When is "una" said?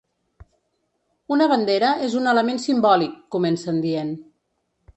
1.35-1.47